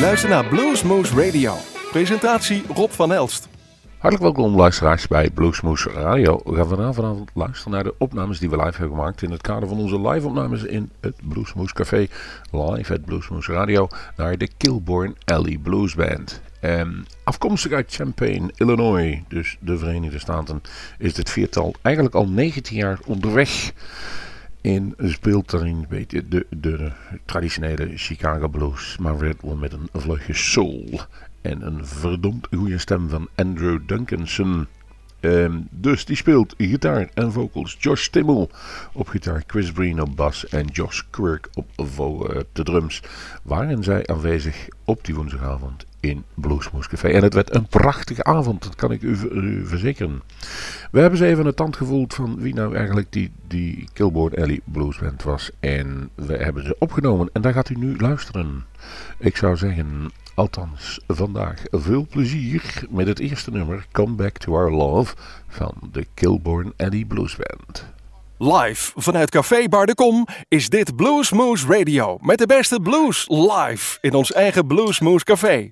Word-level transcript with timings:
luistert 0.00 0.32
naar 0.32 0.46
Bluesmoose 0.46 1.24
Radio. 1.24 1.54
Presentatie 1.90 2.62
Rob 2.74 2.90
van 2.90 3.12
Elst. 3.12 3.48
Hartelijk 3.98 4.22
welkom 4.22 4.56
luisteraars 4.56 5.06
bij 5.06 5.30
Bluesmoose 5.30 5.90
Radio. 5.90 6.40
We 6.44 6.54
gaan 6.54 6.94
vanavond 6.94 7.30
luisteren 7.34 7.72
naar 7.72 7.84
de 7.84 7.94
opnames 7.98 8.38
die 8.38 8.50
we 8.50 8.56
live 8.56 8.78
hebben 8.78 8.96
gemaakt 8.96 9.22
in 9.22 9.30
het 9.30 9.40
kader 9.40 9.68
van 9.68 9.78
onze 9.78 10.08
live 10.08 10.26
opnames 10.26 10.62
in 10.62 10.90
het 11.00 11.14
Bluesmoose 11.22 11.74
Café. 11.74 12.06
Live 12.50 12.92
at 12.92 13.04
Bluesmoose 13.04 13.52
Radio 13.52 13.88
naar 14.16 14.38
de 14.38 14.48
Kilborn 14.56 15.16
Alley 15.24 15.58
Blues 15.62 15.94
Band. 15.94 16.40
Afkomstig 17.24 17.72
uit 17.72 17.94
Champaign, 17.94 18.50
Illinois, 18.56 19.22
dus 19.28 19.56
de 19.60 19.78
Verenigde 19.78 20.18
Staten, 20.18 20.62
is 20.98 21.14
dit 21.14 21.30
viertal 21.30 21.74
eigenlijk 21.82 22.14
al 22.14 22.28
19 22.28 22.76
jaar 22.76 22.98
onderweg. 23.06 23.72
In 24.60 24.94
speelt 24.98 25.50
daarin 25.50 25.76
een 25.76 25.86
beetje 25.88 26.28
de, 26.28 26.46
de 26.50 26.92
traditionele 27.24 27.90
Chicago 27.94 28.48
blues, 28.48 28.96
maar 28.98 29.18
wel 29.18 29.56
met 29.56 29.72
een 29.72 29.88
vleugje 29.92 30.34
soul. 30.34 31.00
En 31.40 31.66
een 31.66 31.86
verdomd 31.86 32.48
goede 32.56 32.78
stem 32.78 33.08
van 33.08 33.28
Andrew 33.34 33.78
Duncanson. 33.86 34.66
Um, 35.20 35.68
dus 35.70 36.04
die 36.04 36.16
speelt 36.16 36.54
gitaar 36.58 37.08
en 37.14 37.32
vocals. 37.32 37.76
Josh 37.78 38.08
Timmel 38.08 38.50
op 38.92 39.08
gitaar, 39.08 39.42
Chris 39.46 39.72
Breen 39.72 40.02
op 40.02 40.16
bas 40.16 40.48
en 40.48 40.66
Josh 40.66 41.00
Quirk 41.10 41.48
op 41.54 41.66
uh, 41.78 42.40
de 42.52 42.62
drums. 42.62 43.02
Waren 43.42 43.82
zij 43.84 44.06
aanwezig 44.06 44.68
op 44.84 45.04
die 45.04 45.14
woensdagavond 45.14 45.86
in 46.00 46.24
Bluesmoes 46.34 46.88
Café. 46.88 47.08
En 47.08 47.22
het 47.22 47.34
werd 47.34 47.54
een 47.54 47.66
prachtige 47.66 48.24
avond, 48.24 48.62
dat 48.62 48.74
kan 48.74 48.92
ik 48.92 49.02
u, 49.02 49.16
verzekeren. 49.66 50.22
We 50.90 51.00
hebben 51.00 51.18
ze 51.18 51.26
even 51.26 51.46
een 51.46 51.54
tand 51.54 51.76
gevoeld 51.76 52.14
van 52.14 52.36
wie 52.38 52.54
nou 52.54 52.76
eigenlijk 52.76 53.12
die, 53.12 53.30
die 53.46 53.88
Killboard 53.92 54.36
Alley 54.36 54.60
Bluesband 54.64 55.22
was. 55.22 55.50
En 55.60 56.10
we 56.14 56.36
hebben 56.36 56.64
ze 56.64 56.76
opgenomen 56.78 57.30
en 57.32 57.42
daar 57.42 57.52
gaat 57.52 57.70
u 57.70 57.74
nu 57.74 57.96
luisteren. 57.96 58.64
Ik 59.18 59.36
zou 59.36 59.56
zeggen, 59.56 60.10
althans 60.34 61.00
vandaag, 61.06 61.62
veel 61.70 62.06
plezier 62.10 62.84
met 62.90 63.06
het 63.06 63.18
eerste 63.18 63.50
nummer 63.50 63.86
Come 63.92 64.14
Back 64.14 64.38
to 64.38 64.54
Our 64.54 64.72
Love 64.72 65.14
van 65.48 65.74
de 65.92 66.06
Kilborn 66.14 66.72
Alley 66.76 67.04
Bluesband. 67.04 67.84
Live 68.38 68.92
vanuit 68.94 69.30
Café 69.30 69.68
Bar 69.68 69.86
de 69.86 69.94
Kom 69.94 70.26
is 70.48 70.68
dit 70.68 70.96
Bluesmoose 70.96 71.66
Radio 71.66 72.18
met 72.20 72.38
de 72.38 72.46
beste 72.46 72.80
blues 72.80 73.26
live 73.28 73.98
in 74.00 74.14
ons 74.14 74.32
eigen 74.32 74.66
Bluesmoose 74.66 75.24
Café. 75.24 75.68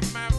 them 0.00 0.16
out. 0.16 0.33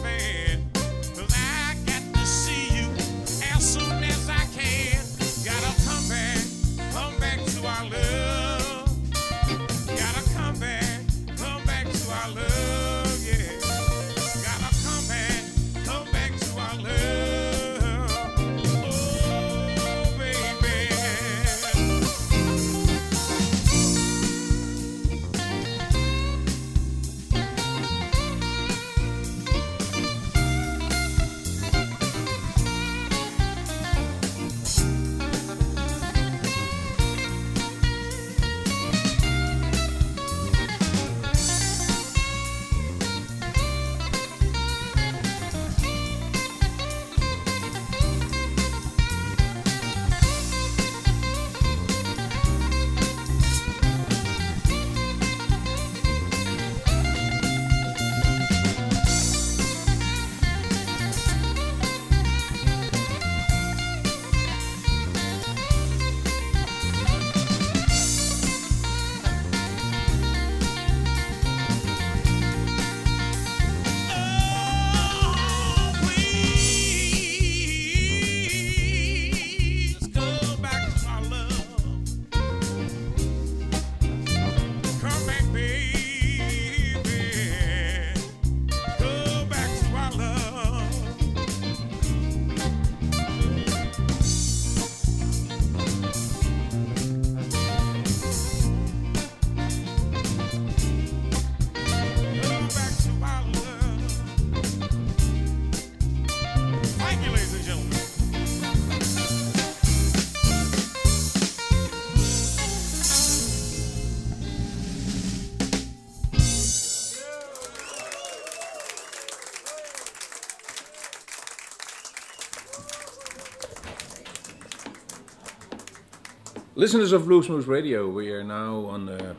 Listeners 126.78 127.12
of 127.12 127.24
Blues 127.24 127.48
Moose 127.48 127.66
Radio, 127.66 128.06
we 128.06 128.30
are 128.30 128.44
now 128.44 128.84
on 128.84 129.08
uh, 129.08 129.32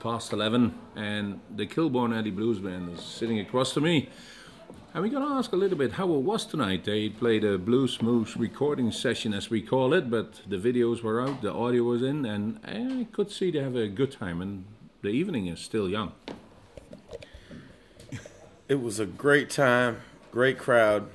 past 0.00 0.32
11 0.32 0.74
and 0.96 1.38
the 1.54 1.66
Kilborn 1.66 2.16
Alley 2.16 2.30
Blues 2.30 2.60
Band 2.60 2.96
is 2.96 3.04
sitting 3.04 3.38
across 3.38 3.74
to 3.74 3.82
me. 3.82 4.08
And 4.94 5.04
we're 5.04 5.10
going 5.10 5.22
to 5.22 5.34
ask 5.34 5.52
a 5.52 5.56
little 5.56 5.76
bit 5.76 5.92
how 5.92 6.10
it 6.14 6.20
was 6.20 6.46
tonight. 6.46 6.84
They 6.84 7.10
played 7.10 7.44
a 7.44 7.58
Blues 7.58 8.00
Moose 8.00 8.38
recording 8.38 8.90
session, 8.90 9.34
as 9.34 9.50
we 9.50 9.60
call 9.60 9.92
it, 9.92 10.08
but 10.08 10.40
the 10.48 10.56
videos 10.56 11.02
were 11.02 11.20
out, 11.20 11.42
the 11.42 11.52
audio 11.52 11.82
was 11.82 12.02
in, 12.02 12.24
and 12.24 12.58
I 12.64 13.06
could 13.12 13.30
see 13.30 13.50
they 13.50 13.58
have 13.58 13.76
a 13.76 13.88
good 13.88 14.12
time, 14.12 14.40
and 14.40 14.64
the 15.02 15.10
evening 15.10 15.48
is 15.48 15.60
still 15.60 15.90
young. 15.90 16.12
It 18.66 18.80
was 18.80 18.98
a 18.98 19.04
great 19.04 19.50
time, 19.50 20.00
great 20.30 20.58
crowd. 20.58 21.10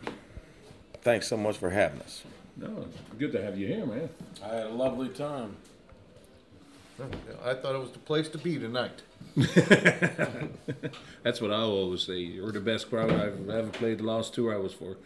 Thanks 1.01 1.27
so 1.27 1.35
much 1.35 1.57
for 1.57 1.71
having 1.71 2.01
us. 2.01 2.21
No, 2.59 2.85
good 3.19 3.31
to 3.33 3.41
have 3.41 3.57
you 3.57 3.67
here, 3.67 3.85
man. 3.85 4.09
I 4.43 4.47
had 4.47 4.67
a 4.67 4.69
lovely 4.69 5.09
time. 5.09 5.55
I 7.45 7.53
thought 7.53 7.75
it 7.75 7.79
was 7.79 7.91
the 7.91 7.99
place 7.99 8.27
to 8.29 8.39
be 8.39 8.57
tonight. 8.57 9.03
That's 11.23 11.39
what 11.39 11.51
I 11.51 11.61
always 11.61 12.01
say. 12.01 12.17
You're 12.17 12.51
the 12.51 12.59
best 12.59 12.89
crowd 12.89 13.11
I've 13.11 13.47
ever 13.47 13.67
played 13.67 13.99
the 13.99 14.03
last 14.03 14.33
two 14.33 14.51
hours 14.51 14.73
for. 14.73 14.97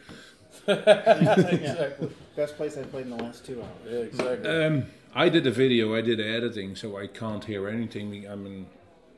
exactly. 0.68 2.09
Best 2.38 2.56
place 2.56 2.77
I've 2.77 2.89
played 2.92 3.07
in 3.07 3.18
the 3.18 3.24
last 3.24 3.45
two 3.45 3.62
hours. 3.62 3.69
Yeah, 3.86 4.00
exactly. 4.00 4.50
Um, 4.50 4.86
I 5.13 5.27
did 5.27 5.44
the 5.44 5.51
video, 5.51 5.94
I 5.94 6.00
did 6.00 6.19
the 6.19 6.27
editing, 6.27 6.77
so 6.77 6.98
I 6.98 7.07
can't 7.07 7.44
hear 7.44 7.68
anything. 7.68 8.25
I'm 8.25 8.45
in 8.45 8.68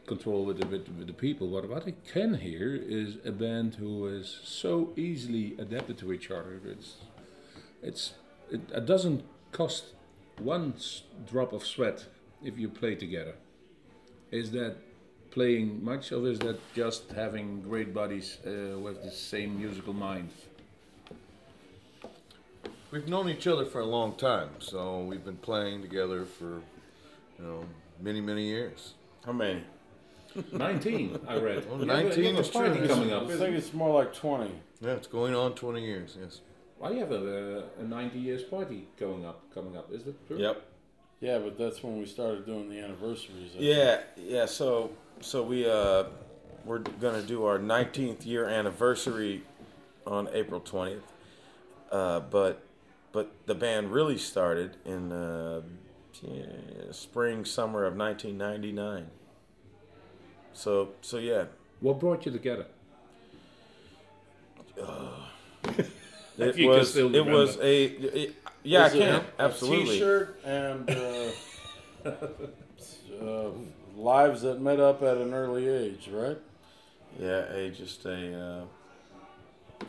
control 0.07 0.45
with 0.45 0.59
the, 0.59 0.65
with, 0.65 0.87
with 0.97 1.05
the 1.05 1.13
people. 1.13 1.47
But 1.49 1.69
what 1.69 1.87
I 1.87 1.93
can 2.11 2.35
hear 2.35 2.75
is 2.75 3.17
a 3.23 3.31
band 3.31 3.75
who 3.75 4.07
is 4.07 4.39
so 4.43 4.93
easily 4.95 5.55
adapted 5.59 5.99
to 5.99 6.11
each 6.11 6.31
other. 6.31 6.59
It's, 6.65 6.95
it's, 7.83 8.13
it, 8.53 8.61
it 8.71 8.85
doesn't 8.85 9.23
cost 9.51 9.85
one 10.37 10.73
drop 11.29 11.53
of 11.53 11.65
sweat 11.65 12.05
if 12.43 12.57
you 12.57 12.69
play 12.69 12.95
together. 12.95 13.35
Is 14.31 14.51
that 14.51 14.75
playing 15.31 15.83
much, 15.83 16.11
or 16.11 16.27
is 16.27 16.39
that 16.39 16.59
just 16.75 17.11
having 17.11 17.61
great 17.61 17.93
buddies 17.93 18.37
uh, 18.45 18.77
with 18.79 19.03
the 19.03 19.11
same 19.11 19.57
musical 19.57 19.93
mind? 19.93 20.29
We've 22.91 23.07
known 23.07 23.27
each 23.29 23.47
other 23.47 23.65
for 23.65 23.79
a 23.81 23.85
long 23.85 24.15
time, 24.15 24.49
so 24.59 25.01
we've 25.01 25.25
been 25.25 25.37
playing 25.37 25.81
together 25.81 26.25
for, 26.25 26.61
you 27.39 27.45
know, 27.45 27.65
many, 27.99 28.21
many 28.21 28.45
years. 28.45 28.93
How 29.25 29.33
many? 29.33 29.63
19, 30.51 31.19
I 31.27 31.37
read. 31.37 31.63
You 31.65 31.71
have 31.71 31.81
a- 31.81 31.85
19 31.85 32.23
you 32.23 32.29
have 32.35 32.39
is 32.45 32.49
party 32.49 32.77
true. 32.77 32.87
coming 32.87 33.11
up. 33.11 33.23
I 33.23 33.37
think 33.37 33.55
it's 33.55 33.73
more 33.73 33.93
like 34.03 34.13
20. 34.13 34.51
Yeah, 34.81 34.91
it's 34.91 35.07
going 35.07 35.33
on 35.33 35.53
20 35.55 35.83
years, 35.83 36.17
yes. 36.19 36.41
I 36.83 36.93
have 36.95 37.11
a, 37.11 37.63
a 37.79 37.83
90 37.83 38.19
years 38.19 38.43
party 38.43 38.87
going 38.99 39.25
up, 39.25 39.41
coming 39.53 39.77
up. 39.77 39.91
Is 39.93 40.03
that 40.03 40.27
true? 40.27 40.37
Yep. 40.37 40.65
Yeah, 41.21 41.39
but 41.39 41.57
that's 41.57 41.81
when 41.81 41.97
we 41.97 42.05
started 42.05 42.45
doing 42.45 42.69
the 42.69 42.79
anniversaries. 42.79 43.51
I 43.57 43.61
Yeah, 43.61 44.01
yeah. 44.17 44.45
So, 44.45 44.91
so 45.21 45.41
we 45.41 45.65
uh, 45.69 46.03
we're 46.65 46.79
gonna 46.79 47.21
do 47.21 47.45
our 47.45 47.57
19th 47.57 48.25
year 48.25 48.45
anniversary 48.49 49.43
on 50.05 50.27
April 50.33 50.59
20th. 50.59 50.99
Uh, 51.89 52.19
but, 52.19 52.63
but 53.13 53.31
the 53.45 53.55
band 53.55 53.91
really 53.91 54.17
started 54.17 54.75
in 54.83 55.11
uh, 55.13 55.61
yeah, 56.21 56.43
spring, 56.91 57.45
summer 57.45 57.85
of 57.85 57.95
1999. 57.95 59.07
So, 60.53 60.89
so 61.01 61.17
yeah, 61.17 61.45
What 61.79 61.99
brought 61.99 62.25
you 62.25 62.31
together? 62.31 62.65
It 66.37 66.57
you 66.57 66.67
was 66.69 66.89
still 66.91 67.15
it 67.15 67.25
was 67.25 67.57
a 67.57 67.83
it- 67.85 68.35
yeah, 68.65 68.79
I 68.79 68.83
Was 68.83 68.93
it 68.93 68.97
can 68.99 69.15
a 69.15 69.23
absolutely. 69.39 69.95
T-shirt 69.95 70.39
and 70.45 70.89
uh, 70.89 71.31
uh, 73.21 73.49
lives 73.97 74.41
that 74.43 74.61
met 74.61 74.79
up 74.79 75.03
at 75.03 75.17
an 75.17 75.33
early 75.33 75.67
age, 75.67 76.07
right? 76.09 76.37
Yeah, 77.19 77.51
a 77.53 77.69
just 77.71 78.05
a 78.05 78.65
uh, 79.83 79.85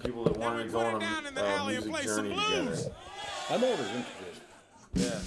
people 0.00 0.24
that 0.24 0.36
wanted 0.36 0.64
to 0.64 0.68
go 0.70 0.78
on 0.80 1.02
a 1.02 1.06
uh, 1.44 1.66
music 1.66 1.92
journey 2.02 2.28
together. 2.30 2.76
I'm 3.50 3.64
always 3.64 3.80
interested. 3.80 4.40
Yeah. 4.94 5.18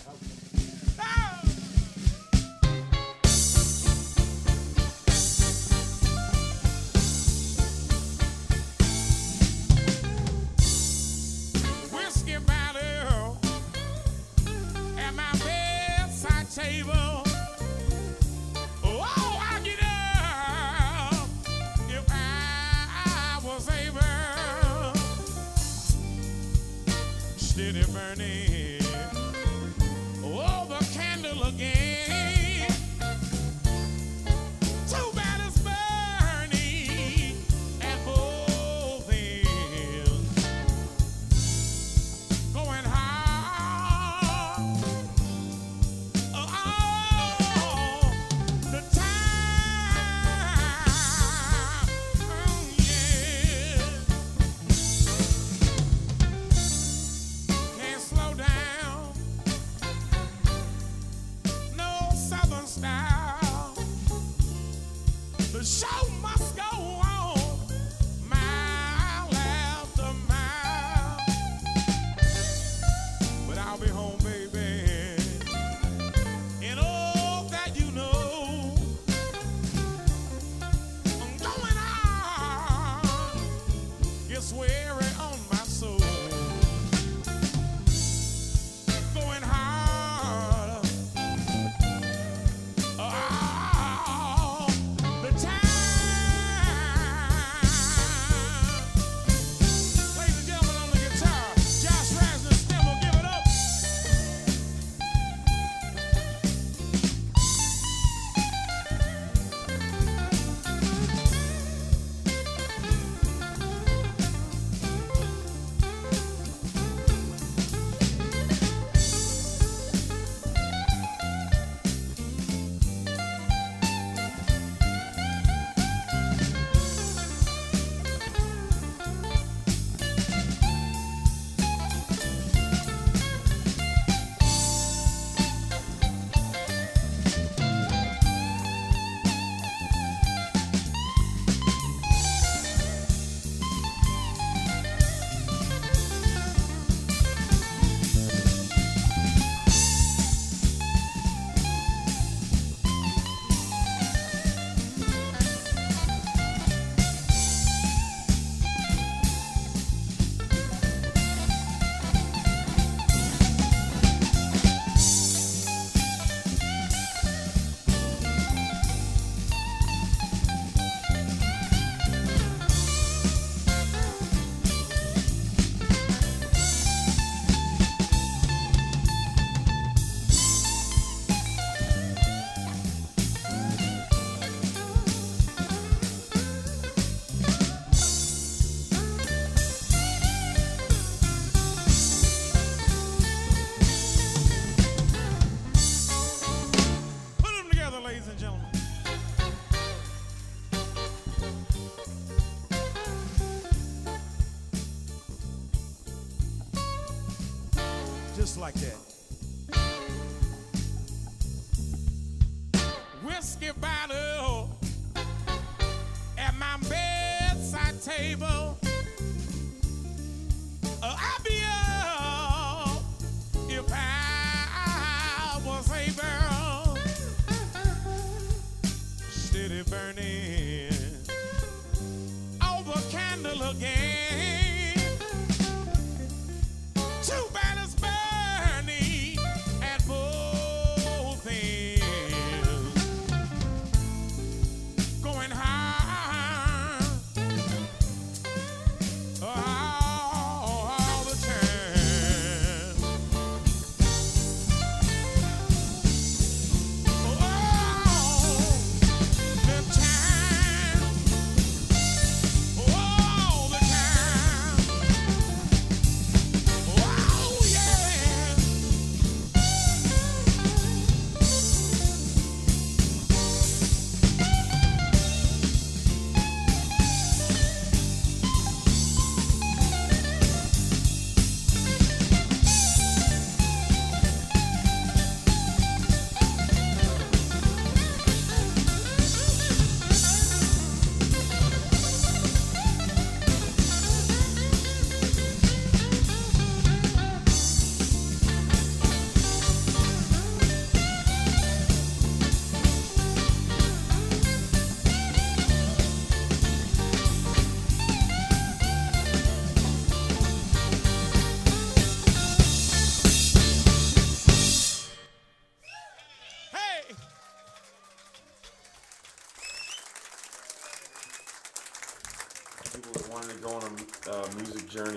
Burning. 28.18 28.65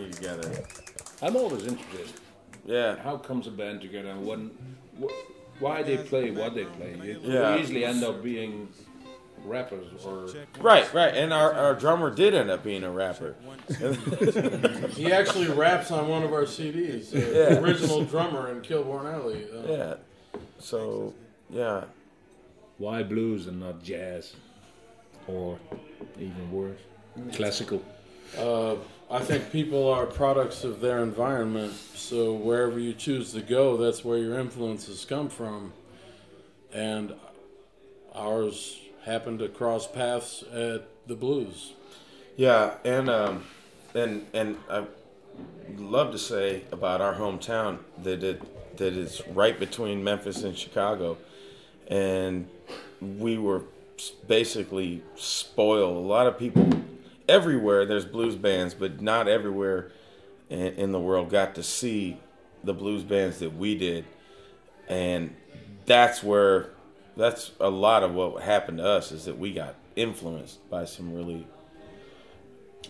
Music 0.08 0.20
together. 0.40 0.64
I'm 1.22 1.36
always 1.36 1.66
interested. 1.66 2.08
Yeah. 2.64 2.96
How 2.96 3.16
comes 3.16 3.46
a 3.46 3.50
band 3.50 3.80
together 3.80 4.10
and 4.10 4.26
when, 4.26 4.50
wh- 5.00 5.62
why 5.62 5.82
they 5.82 5.96
play 5.98 6.30
what 6.30 6.54
they 6.54 6.64
play? 6.64 6.96
You 7.02 7.20
Yeah. 7.22 7.56
usually 7.56 7.84
end 7.84 8.04
up 8.04 8.22
being 8.22 8.68
rappers 9.44 10.04
or 10.04 10.28
Right, 10.60 10.92
right. 10.92 11.14
And 11.14 11.32
our, 11.32 11.52
our 11.54 11.74
drummer 11.74 12.14
did 12.14 12.34
end 12.34 12.50
up 12.50 12.62
being 12.64 12.84
a 12.84 12.90
rapper. 12.90 13.34
He 14.90 15.12
actually 15.12 15.46
raps 15.48 15.90
on 15.90 16.08
one 16.08 16.22
of 16.22 16.32
our 16.32 16.42
CDs. 16.44 17.14
Uh, 17.14 17.18
Yeah. 17.18 17.58
Original 17.60 18.04
drummer 18.04 18.50
in 18.50 18.60
Kilborn 18.60 19.12
Alley. 19.12 19.46
Uh, 19.52 19.72
Yeah. 19.72 19.94
So, 20.58 21.14
yeah. 21.50 21.84
why 22.78 23.02
blues 23.02 23.46
and 23.46 23.60
not 23.60 23.82
jazz 23.82 24.34
or 25.26 25.58
even 26.18 26.50
worse, 26.52 26.80
classical? 27.32 27.82
Uh, 28.36 28.74
I 29.10 29.20
think 29.20 29.50
people 29.50 29.88
are 29.88 30.04
products 30.04 30.64
of 30.64 30.80
their 30.80 31.02
environment. 31.02 31.72
So 31.94 32.34
wherever 32.34 32.78
you 32.78 32.92
choose 32.92 33.32
to 33.32 33.40
go, 33.40 33.78
that's 33.78 34.04
where 34.04 34.18
your 34.18 34.38
influences 34.38 35.06
come 35.06 35.30
from. 35.30 35.72
And 36.74 37.14
ours 38.14 38.78
happened 39.06 39.38
to 39.38 39.48
cross 39.48 39.90
paths 39.90 40.44
at 40.52 40.88
the 41.06 41.14
blues. 41.14 41.72
Yeah, 42.36 42.74
and 42.84 43.08
um, 43.08 43.44
and 43.94 44.26
and 44.34 44.58
I 44.70 44.84
love 45.76 46.12
to 46.12 46.18
say 46.18 46.64
about 46.70 47.00
our 47.00 47.14
hometown 47.14 47.78
that 48.02 48.22
it 48.22 48.76
that 48.76 48.92
it's 48.92 49.26
right 49.28 49.58
between 49.58 50.04
Memphis 50.04 50.44
and 50.44 50.56
Chicago, 50.56 51.16
and 51.88 52.46
we 53.00 53.38
were 53.38 53.62
basically 54.28 55.02
spoiled. 55.16 55.96
A 55.96 56.06
lot 56.06 56.26
of 56.26 56.38
people 56.38 56.68
everywhere 57.28 57.84
there's 57.86 58.04
blues 58.04 58.36
bands, 58.36 58.74
but 58.74 59.00
not 59.00 59.28
everywhere 59.28 59.92
in, 60.48 60.58
in 60.74 60.92
the 60.92 61.00
world 61.00 61.30
got 61.30 61.54
to 61.56 61.62
see 61.62 62.18
the 62.64 62.74
blues 62.74 63.02
bands 63.04 63.38
that 63.38 63.56
we 63.56 63.76
did, 63.76 64.04
and 64.88 65.34
that's 65.86 66.22
where 66.22 66.70
that's 67.16 67.52
a 67.60 67.70
lot 67.70 68.02
of 68.02 68.14
what 68.14 68.42
happened 68.42 68.78
to 68.78 68.86
us 68.86 69.10
is 69.12 69.24
that 69.24 69.38
we 69.38 69.52
got 69.52 69.74
influenced 69.96 70.68
by 70.70 70.84
some 70.84 71.12
really 71.14 71.46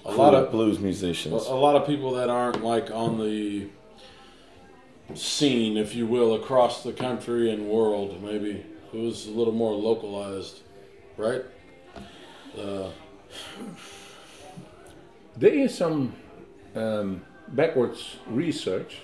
A 0.04 0.08
cool 0.08 0.16
lot 0.16 0.34
of 0.34 0.50
blues 0.50 0.78
musicians. 0.78 1.46
a 1.46 1.54
lot 1.54 1.76
of 1.76 1.86
people 1.86 2.12
that 2.12 2.28
aren't 2.28 2.62
like 2.62 2.90
on 2.90 3.18
the 3.18 3.68
scene, 5.14 5.78
if 5.78 5.94
you 5.94 6.06
will, 6.06 6.34
across 6.34 6.82
the 6.82 6.92
country 6.92 7.50
and 7.50 7.68
world. 7.68 8.22
Maybe 8.22 8.64
it 8.92 8.98
was 8.98 9.26
a 9.26 9.30
little 9.30 9.54
more 9.54 9.72
localized, 9.74 10.60
right? 11.16 11.42
Uh, 12.58 12.90
There 15.38 15.54
is 15.54 15.76
some 15.76 16.14
um, 16.74 17.22
backwards 17.46 18.16
research. 18.26 19.02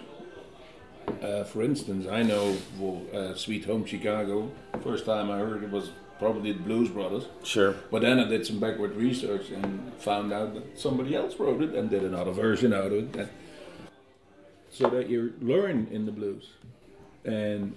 Uh, 1.23 1.45
for 1.45 1.63
instance, 1.63 2.09
I 2.09 2.25
know 2.25 2.57
well, 2.77 3.03
uh, 3.15 3.35
Sweet 3.37 3.67
Home 3.67 3.85
Chicago. 3.85 4.51
First 4.83 5.07
time 5.07 5.31
I 5.31 5.39
heard 5.39 5.63
it 5.63 5.71
was 5.71 5.91
probably 6.19 6.51
the 6.51 6.59
Blues 6.59 6.89
Brothers. 6.89 7.27
Sure. 7.45 7.77
But 7.89 8.03
then 8.03 8.19
I 8.19 8.25
did 8.25 8.45
some 8.45 8.59
backward 8.59 8.97
research 8.97 9.51
and 9.51 9.93
found 9.99 10.33
out 10.33 10.55
that 10.55 10.77
somebody 10.77 11.15
else 11.15 11.39
wrote 11.39 11.63
it 11.63 11.73
and 11.73 11.89
did 11.89 12.03
another 12.03 12.33
version 12.33 12.73
out 12.73 12.87
of 12.91 13.15
it. 13.15 13.29
So 14.73 14.91
that 14.91 15.09
you 15.09 15.35
learn 15.41 15.87
in 15.93 16.05
the 16.05 16.11
blues. 16.11 16.51
And 17.25 17.77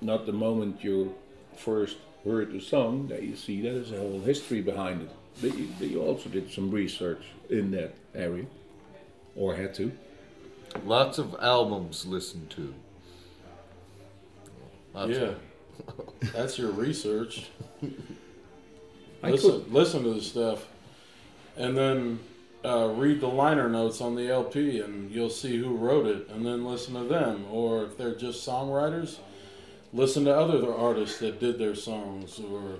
not 0.00 0.26
the 0.26 0.32
moment 0.32 0.84
you 0.84 1.16
first 1.56 1.96
heard 2.22 2.52
the 2.52 2.60
song 2.60 3.08
that 3.08 3.24
you 3.24 3.34
see 3.34 3.62
that 3.62 3.70
there's 3.70 3.90
a 3.90 3.98
whole 3.98 4.20
history 4.20 4.60
behind 4.60 5.02
it. 5.02 5.10
But 5.40 5.56
you, 5.56 5.68
but 5.78 5.88
you 5.88 6.02
also 6.02 6.28
did 6.28 6.50
some 6.52 6.70
research 6.70 7.22
in 7.48 7.70
that 7.72 7.94
area, 8.14 8.46
or 9.36 9.56
had 9.56 9.74
to. 9.74 9.92
Lots 10.84 11.18
of 11.18 11.34
albums 11.40 12.06
listened 12.06 12.50
to. 12.50 12.74
Lots 14.94 15.10
yeah, 15.10 15.18
of- 15.18 16.32
that's 16.32 16.58
your 16.58 16.70
research. 16.70 17.46
I 19.22 19.30
listen, 19.30 19.64
listen 19.70 20.02
to 20.04 20.14
the 20.14 20.22
stuff, 20.22 20.66
and 21.56 21.76
then 21.76 22.20
uh, 22.64 22.88
read 22.88 23.20
the 23.20 23.28
liner 23.28 23.68
notes 23.68 24.00
on 24.00 24.14
the 24.14 24.30
LP, 24.30 24.80
and 24.80 25.10
you'll 25.10 25.30
see 25.30 25.58
who 25.58 25.76
wrote 25.76 26.06
it, 26.06 26.28
and 26.30 26.44
then 26.44 26.64
listen 26.64 26.94
to 26.94 27.04
them. 27.04 27.46
Or 27.50 27.84
if 27.84 27.96
they're 27.96 28.14
just 28.14 28.46
songwriters, 28.46 29.18
listen 29.92 30.24
to 30.24 30.34
other 30.34 30.74
artists 30.74 31.18
that 31.18 31.40
did 31.40 31.58
their 31.58 31.74
songs, 31.74 32.40
or 32.40 32.78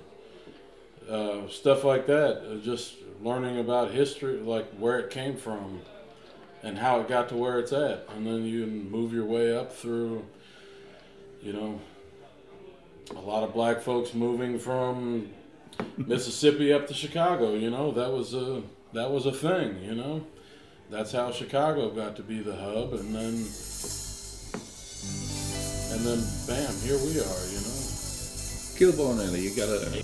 uh, 1.09 1.47
stuff 1.47 1.83
like 1.83 2.07
that. 2.07 2.43
Uh, 2.45 2.55
Just 2.57 2.95
learning 3.21 3.59
about 3.59 3.91
history, 3.91 4.37
like 4.37 4.69
where 4.73 4.99
it 4.99 5.09
came 5.09 5.35
from, 5.35 5.81
and 6.63 6.77
how 6.77 6.99
it 6.99 7.07
got 7.07 7.29
to 7.29 7.35
where 7.35 7.59
it's 7.59 7.73
at, 7.73 8.07
and 8.15 8.25
then 8.25 8.43
you 8.45 8.65
move 8.65 9.13
your 9.13 9.25
way 9.25 9.55
up 9.55 9.71
through. 9.73 10.25
You 11.41 11.53
know, 11.53 11.81
a 13.15 13.19
lot 13.19 13.43
of 13.43 13.53
black 13.53 13.81
folks 13.81 14.13
moving 14.13 14.59
from 14.59 15.29
Mississippi 15.97 16.71
up 16.71 16.87
to 16.87 16.93
Chicago. 16.93 17.55
You 17.55 17.69
know, 17.69 17.91
that 17.91 18.11
was 18.11 18.33
a 18.33 18.61
that 18.93 19.09
was 19.09 19.25
a 19.25 19.31
thing. 19.31 19.83
You 19.83 19.95
know, 19.95 20.25
that's 20.89 21.11
how 21.11 21.31
Chicago 21.31 21.89
got 21.89 22.15
to 22.17 22.23
be 22.23 22.39
the 22.39 22.55
hub, 22.55 22.93
and 22.93 23.15
then 23.15 23.45
and 25.91 26.05
then 26.05 26.23
bam, 26.47 26.73
here 26.81 26.97
we 26.97 27.19
are. 27.19 27.43
You 27.49 27.59
know, 27.59 27.77
Kilborn 28.77 29.27
Alley, 29.27 29.41
you 29.41 29.55
gotta. 29.55 30.03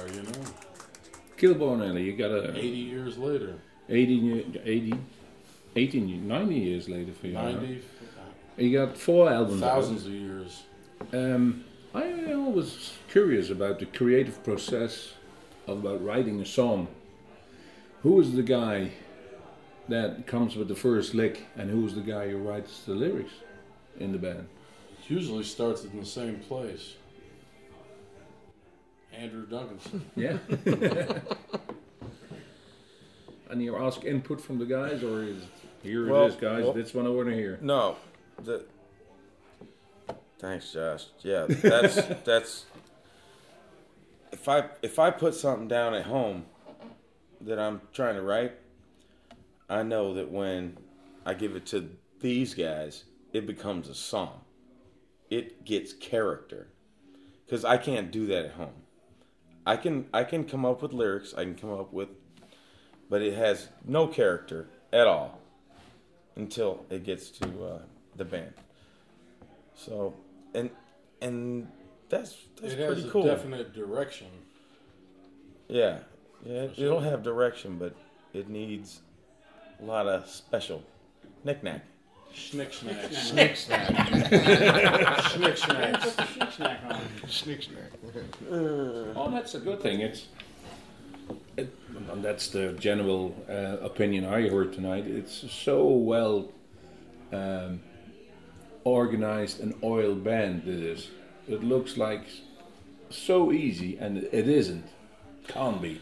Are, 0.00 0.08
you 0.08 0.22
know. 0.22 0.44
Kilborn 1.36 1.86
Alley, 1.88 2.04
you 2.04 2.16
got 2.16 2.30
a 2.30 2.56
80 2.56 2.66
years 2.68 3.18
later. 3.18 3.54
80, 3.88 4.60
80 4.64 4.94
18, 5.76 6.26
90 6.26 6.54
years 6.54 6.88
later 6.88 7.12
for 7.12 7.26
you. 7.26 7.36
huh? 7.36 7.50
90, 7.52 7.82
You 8.56 8.78
got 8.86 8.96
four 8.96 9.30
albums. 9.30 9.62
out. 9.62 9.74
thousands 9.74 10.06
of 10.06 10.12
years. 10.12 10.62
Um, 11.12 11.64
I 11.94 12.32
always 12.32 12.94
curious 13.10 13.50
about 13.50 13.78
the 13.78 13.86
creative 13.86 14.42
process 14.42 15.12
of 15.66 15.84
about 15.84 16.02
writing 16.04 16.40
a 16.40 16.46
song. 16.46 16.88
Who 18.02 18.20
is 18.20 18.32
the 18.32 18.42
guy 18.42 18.92
that 19.88 20.26
comes 20.26 20.56
with 20.56 20.68
the 20.68 20.74
first 20.74 21.14
lick, 21.14 21.46
and 21.56 21.70
who 21.70 21.84
is 21.86 21.94
the 21.94 22.00
guy 22.00 22.30
who 22.30 22.38
writes 22.38 22.80
the 22.86 22.92
lyrics 22.94 23.32
in 24.00 24.12
the 24.12 24.18
band? 24.18 24.48
Usually 25.08 25.44
starts 25.44 25.84
in 25.84 25.98
the 26.00 26.06
same 26.06 26.36
place. 26.40 26.94
Andrew 29.16 29.46
Duncanson. 29.46 30.00
Yeah. 30.16 30.38
and 33.50 33.62
you 33.62 33.76
ask 33.76 34.04
input 34.04 34.40
from 34.40 34.58
the 34.58 34.66
guys, 34.66 35.02
or 35.02 35.22
is 35.22 35.42
here 35.82 36.08
Well, 36.10 36.24
it 36.24 36.28
is, 36.28 36.36
guys? 36.36 36.64
well- 36.64 36.72
that's 36.72 36.94
what 36.94 37.06
I 37.06 37.08
want 37.10 37.28
to 37.28 37.34
hear. 37.34 37.58
No, 37.62 37.96
the. 38.42 38.64
Thanks, 40.38 40.72
Josh. 40.72 41.06
Yeah, 41.20 41.46
that's 41.48 41.96
that's. 42.24 42.66
If 44.32 44.48
I 44.48 44.68
if 44.82 44.98
I 44.98 45.10
put 45.10 45.34
something 45.34 45.66
down 45.68 45.94
at 45.94 46.04
home 46.04 46.44
that 47.40 47.58
I'm 47.58 47.80
trying 47.92 48.16
to 48.16 48.22
write, 48.22 48.52
I 49.70 49.82
know 49.82 50.12
that 50.14 50.30
when 50.30 50.76
I 51.24 51.32
give 51.34 51.56
it 51.56 51.64
to 51.66 51.88
these 52.20 52.52
guys, 52.54 53.04
it 53.32 53.46
becomes 53.46 53.88
a 53.88 53.94
song. 53.94 54.40
It 55.30 55.64
gets 55.64 55.92
character, 55.94 56.68
because 57.46 57.64
I 57.64 57.78
can't 57.78 58.10
do 58.12 58.26
that 58.26 58.44
at 58.46 58.50
home. 58.52 58.74
I 59.66 59.76
can 59.76 60.06
I 60.14 60.24
can 60.24 60.44
come 60.44 60.64
up 60.64 60.80
with 60.80 60.92
lyrics. 60.92 61.34
I 61.36 61.42
can 61.42 61.56
come 61.56 61.72
up 61.72 61.92
with, 61.92 62.08
but 63.10 63.20
it 63.20 63.34
has 63.34 63.68
no 63.84 64.06
character 64.06 64.68
at 64.92 65.06
all 65.06 65.40
until 66.36 66.86
it 66.88 67.04
gets 67.04 67.30
to 67.30 67.64
uh, 67.64 67.78
the 68.16 68.24
band. 68.24 68.54
So, 69.74 70.14
and 70.54 70.70
and 71.20 71.66
that's 72.08 72.36
that's 72.60 72.74
it 72.74 72.78
has 72.78 72.94
pretty 72.94 73.08
a 73.08 73.10
cool. 73.10 73.24
definite 73.24 73.74
direction. 73.74 74.28
Yeah, 75.68 75.98
yeah. 76.44 76.68
It'll 76.76 77.00
have 77.00 77.24
direction, 77.24 77.76
but 77.76 77.96
it 78.32 78.48
needs 78.48 79.00
a 79.80 79.84
lot 79.84 80.06
of 80.06 80.28
special 80.28 80.84
knick-knack. 81.44 81.82
Schnick 82.36 82.72
snack. 82.74 83.12
Snick 83.12 83.56
snack. 83.56 83.88
Schnick 83.88 85.56
snacks. 85.56 86.14
Put 86.14 86.28
snick 86.28 86.52
snack 86.52 86.80
on. 86.88 87.00
Snick 87.28 87.62
snack. 87.62 87.90
Oh, 88.50 89.30
that's 89.30 89.54
a 89.54 89.58
good 89.58 89.80
thing. 89.80 90.00
It's 90.00 90.26
it, 91.56 91.74
and 92.12 92.22
that's 92.22 92.48
the 92.48 92.72
general 92.74 93.34
uh, 93.48 93.78
opinion 93.80 94.26
I 94.26 94.48
heard 94.48 94.74
tonight. 94.74 95.06
It's 95.06 95.50
so 95.50 95.86
well 95.88 96.52
um, 97.32 97.80
organized 98.84 99.60
and 99.60 99.74
oil 99.82 100.14
band. 100.14 100.68
It 100.68 100.82
is. 100.82 101.08
It 101.48 101.64
looks 101.64 101.96
like 101.96 102.26
so 103.08 103.50
easy, 103.50 103.96
and 103.96 104.18
it 104.18 104.46
isn't. 104.46 104.84
Can't 105.48 105.80
be. 105.80 106.00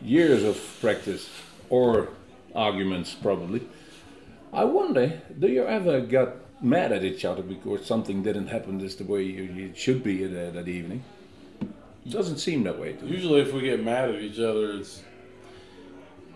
Years 0.00 0.44
of 0.44 0.56
practice 0.80 1.28
or 1.68 2.10
arguments, 2.54 3.12
probably. 3.14 3.66
I 4.52 4.64
wonder, 4.64 5.20
do 5.38 5.48
you 5.48 5.64
ever 5.64 6.00
get 6.00 6.36
mad 6.62 6.92
at 6.92 7.04
each 7.04 7.24
other 7.24 7.42
because 7.42 7.86
something 7.86 8.22
didn't 8.22 8.48
happen 8.48 8.80
just 8.80 8.98
the 8.98 9.04
way 9.04 9.22
you, 9.22 9.42
you 9.42 9.72
should 9.74 10.02
be 10.02 10.24
that, 10.24 10.54
that 10.54 10.68
evening? 10.68 11.04
It 12.04 12.10
doesn't 12.10 12.38
seem 12.38 12.64
that 12.64 12.78
way 12.78 12.94
to 12.94 13.04
me. 13.04 13.10
Usually, 13.12 13.40
if 13.40 13.52
we 13.52 13.62
get 13.62 13.84
mad 13.84 14.10
at 14.10 14.20
each 14.20 14.38
other, 14.38 14.72
it's 14.72 15.02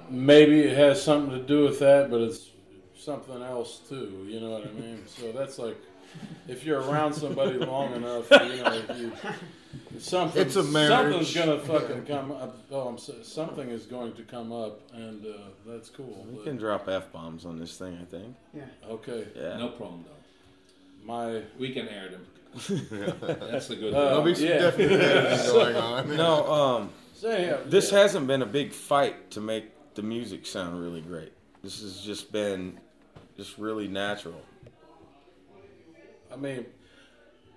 maybe 0.09 0.61
it 0.61 0.77
has 0.77 1.03
something 1.03 1.31
to 1.39 1.45
do 1.45 1.65
with 1.65 1.79
that, 1.81 2.11
but 2.11 2.21
it's 2.21 2.51
something 2.97 3.43
else 3.43 3.81
too. 3.89 4.25
You 4.29 4.41
know 4.41 4.51
what 4.51 4.67
I 4.67 4.73
mean? 4.73 5.03
So 5.07 5.33
that's 5.33 5.59
like 5.59 5.77
if 6.49 6.65
you're 6.65 6.81
around 6.81 7.15
somebody 7.15 7.59
long 7.59 7.95
enough, 7.95 8.31
you 8.31 8.63
know, 8.63 8.83
you, 8.97 9.13
something, 9.99 10.41
It's 10.43 10.57
a 10.57 10.63
marriage. 10.63 10.91
something's 10.91 11.35
gonna 11.35 11.59
fucking 11.61 12.05
come 12.07 12.33
up. 12.33 12.57
Oh, 12.71 12.89
I'm 12.89 12.99
so, 12.99 13.15
something 13.23 13.69
is 13.71 13.87
going 13.87 14.13
to 14.15 14.23
come 14.23 14.53
up, 14.53 14.81
and 14.93 15.25
uh, 15.25 15.31
that's 15.67 15.89
cool. 15.91 16.27
We 16.29 16.37
but- 16.37 16.45
can 16.45 16.57
drop 16.57 16.89
f 16.89 17.11
bombs 17.13 17.45
on 17.45 17.59
this 17.59 17.77
thing. 17.79 17.99
I 18.01 18.05
think. 18.05 18.35
Yeah. 18.53 18.63
Okay, 18.89 19.27
Yeah. 19.37 19.57
No 19.59 19.69
problem 19.69 20.05
though. 20.05 21.05
my 21.07 21.43
We 21.59 21.73
can 21.73 21.89
air 21.89 22.09
them. 22.11 22.27
That's 23.51 23.69
a 23.71 23.75
good 23.77 23.93
Uh, 23.93 24.05
There'll 24.11 24.23
be 24.23 24.35
some 24.37 24.47
Yeah. 24.47 24.59
definite 24.59 24.93
editing 25.01 25.47
going 25.53 25.77
on. 25.77 26.17
No, 26.17 26.53
um, 26.53 26.91
so 27.15 27.37
yeah, 27.37 27.57
this 27.67 27.91
yeah. 27.91 27.99
hasn't 27.99 28.27
been 28.29 28.43
a 28.43 28.47
big 28.47 28.73
fight 28.73 29.33
to 29.33 29.41
make 29.41 29.73
the 29.97 30.03
music 30.03 30.47
sound 30.47 30.81
really 30.81 31.01
great. 31.01 31.33
This 31.65 31.83
has 31.83 32.01
just 32.01 32.31
been 32.31 32.79
just 33.37 33.59
really 33.59 33.89
natural. 33.89 34.41
I 36.33 36.37
mean, 36.37 36.67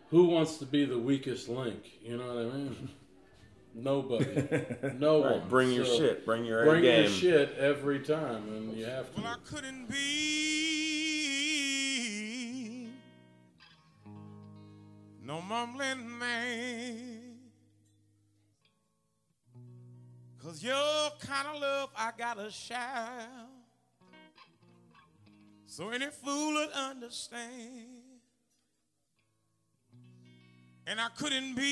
who 0.09 0.25
wants 0.25 0.57
to 0.57 0.65
be 0.65 0.85
the 0.85 0.97
weakest 0.97 1.49
link? 1.49 1.83
You 2.01 2.17
know 2.17 2.27
what 2.27 2.37
I 2.37 2.45
mean? 2.57 2.89
Nobody. 3.75 4.25
No 4.97 5.23
Right, 5.23 5.37
one. 5.39 5.49
bring 5.49 5.71
your 5.71 5.85
So- 5.85 5.97
shit. 5.97 6.25
Bring 6.25 6.45
your 6.45 6.65
Bring 6.65 6.81
game. 6.81 7.03
your 7.03 7.11
shit 7.11 7.55
every 7.57 7.99
time, 7.99 8.47
and 8.49 8.75
you 8.75 8.85
have 8.85 9.13
to. 9.15 9.21
Well, 9.21 9.33
I 9.33 9.37
couldn't 9.47 9.87
be 9.89 9.97
no 15.23 15.41
mumbling 15.41 16.17
man. 16.17 17.23
Cause 20.41 20.63
your 20.63 21.11
kind 21.19 21.47
of 21.53 21.61
love 21.61 21.89
I 21.95 22.11
gotta 22.17 22.49
shout. 22.49 23.27
So 25.65 25.89
any 25.89 26.07
fool 26.07 26.53
would 26.53 26.71
understand. 26.71 27.96
And 30.89 31.01
I 31.01 31.09
couldn't 31.17 31.53
be 31.53 31.63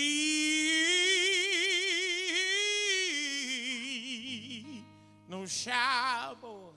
no 5.29 5.45
shy 5.45 6.33
boy. 6.41 6.73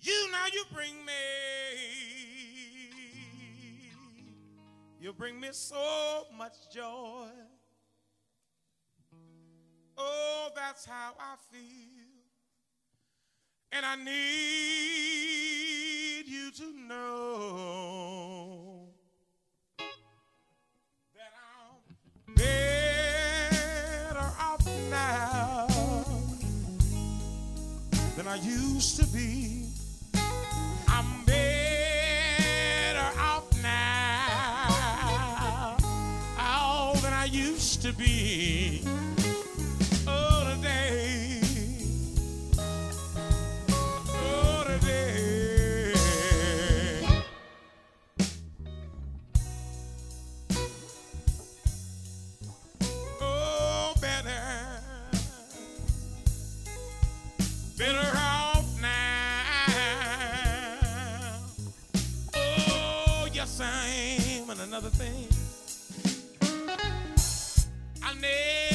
You 0.00 0.28
now 0.30 0.46
you 0.52 0.62
bring 0.72 1.04
me, 1.04 1.12
you 5.00 5.12
bring 5.12 5.40
me 5.40 5.48
so 5.50 6.26
much 6.38 6.70
joy. 6.72 7.26
Oh, 9.98 10.50
that's 10.54 10.84
how 10.84 11.14
I 11.18 11.34
feel. 11.50 11.60
And 13.72 13.84
I 13.84 13.96
need 13.96 14.12
you 16.28 16.52
to 16.52 16.72
know 16.86 18.61
than 28.16 28.28
I 28.28 28.36
used 28.36 29.00
to 29.00 29.06
be. 29.06 29.61
I'll 68.24 68.71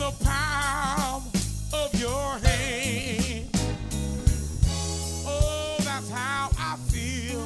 the 0.00 0.10
palm 0.24 1.22
of 1.74 1.94
your 2.00 2.38
hand. 2.38 3.50
Oh, 5.26 5.76
that's 5.80 6.08
how 6.08 6.48
I 6.58 6.76
feel. 6.88 7.42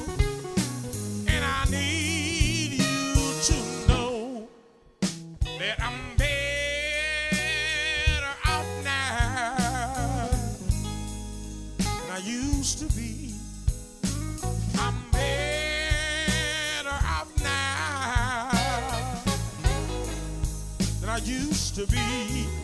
And 1.27 1.45
I 1.45 1.65
need 1.69 2.75
you 2.75 3.15
to 3.43 3.55
know 3.89 4.49
that 5.59 5.81
I'm 5.83 6.17
better 6.17 6.35
off 8.47 8.67
now 8.85 10.29
than 11.79 12.11
I 12.13 12.19
used 12.19 12.79
to 12.79 12.87
be. 12.97 13.35
used 21.27 21.75
to 21.77 21.87
be. 21.87 22.64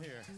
here. 0.00 0.35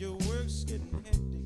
your 0.00 0.12
work's 0.28 0.64
getting 0.64 0.88
hectic. 1.04 1.43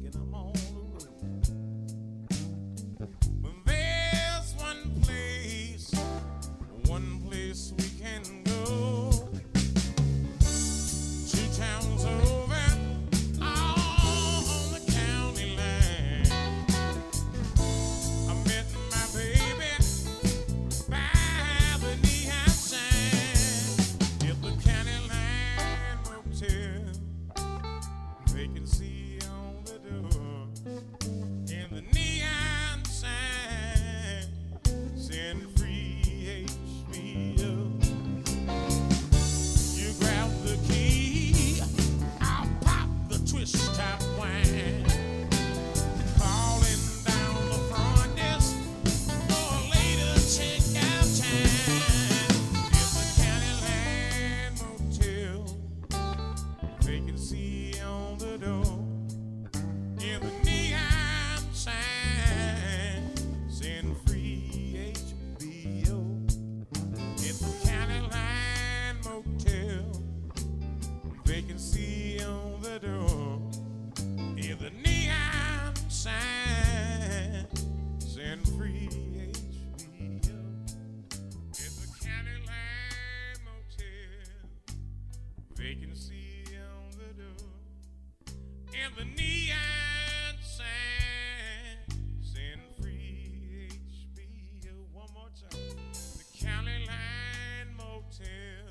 The 95.41 96.45
County 96.45 96.87
Line 96.87 97.77
Motel, 97.77 98.67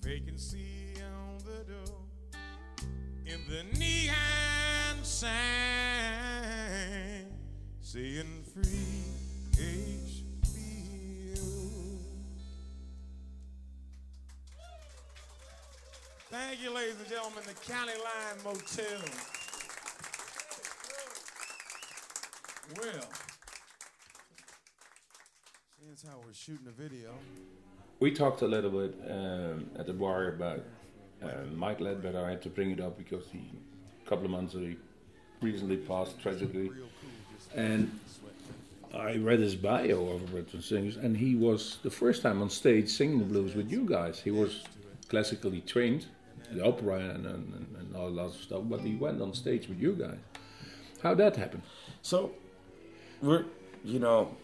vacancy 0.00 0.94
on 1.02 1.38
the 1.38 1.64
door. 1.70 2.00
In 3.26 3.40
the 3.48 3.64
neon 3.78 5.02
sign, 5.02 5.30
saying 7.80 8.44
free 8.54 9.04
HBO. 9.52 10.56
Thank 16.30 16.62
you, 16.62 16.70
ladies 16.74 16.98
and 16.98 17.08
gentlemen, 17.08 17.42
the 17.46 17.54
County 17.70 17.92
Line 17.92 18.42
Motel. 18.42 19.02
Well. 22.80 23.25
That's 25.96 26.12
how 26.12 26.18
we're 26.26 26.34
shooting 26.34 26.66
a 26.68 26.72
video. 26.72 27.08
We 28.00 28.10
talked 28.10 28.42
a 28.42 28.46
little 28.46 28.70
bit 28.70 29.00
um, 29.10 29.70
at 29.78 29.86
the 29.86 29.94
bar 29.94 30.28
about 30.28 30.62
uh, 31.22 31.28
Mike 31.54 31.80
Ledbetter. 31.80 32.22
I 32.22 32.28
had 32.28 32.42
to 32.42 32.50
bring 32.50 32.70
it 32.70 32.80
up 32.80 32.98
because 32.98 33.24
he, 33.32 33.50
a 34.04 34.06
couple 34.06 34.26
of 34.26 34.30
months 34.30 34.52
ago, 34.52 34.66
he 34.66 34.76
recently 35.40 35.78
passed 35.78 36.20
tragically. 36.20 36.70
And 37.54 37.98
I 38.94 39.16
read 39.16 39.40
his 39.40 39.54
bio 39.54 40.10
over 40.10 40.26
Bretton 40.26 40.60
Singers, 40.60 40.98
and 40.98 41.16
he 41.16 41.34
was 41.34 41.78
the 41.82 41.90
first 41.90 42.20
time 42.20 42.42
on 42.42 42.50
stage 42.50 42.90
singing 42.90 43.18
the 43.18 43.24
blues 43.24 43.54
with 43.54 43.72
you 43.72 43.86
guys. 43.86 44.20
He 44.20 44.30
was 44.30 44.64
classically 45.08 45.62
trained, 45.62 46.04
the 46.52 46.62
opera 46.62 46.98
and, 46.98 47.24
and, 47.24 47.74
and 47.78 47.96
all 47.96 48.10
that 48.10 48.20
other 48.20 48.34
stuff, 48.34 48.64
but 48.64 48.80
he 48.80 48.96
went 48.96 49.22
on 49.22 49.32
stage 49.32 49.66
with 49.66 49.80
you 49.80 49.94
guys. 49.94 50.18
How'd 51.02 51.16
that 51.16 51.36
happen? 51.36 51.62
So, 52.02 52.32
we're, 53.22 53.46
you 53.82 53.98
know, 53.98 54.36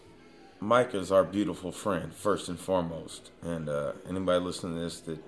Mike 0.63 0.95
is 0.95 1.11
our 1.11 1.25
beautiful 1.25 1.73
friend, 1.73 2.13
first 2.13 2.47
and 2.47 2.57
foremost. 2.57 3.31
And 3.41 3.67
uh, 3.67 3.91
anybody 4.07 4.39
listening 4.39 4.75
to 4.75 4.79
this 4.79 5.01
that 5.01 5.19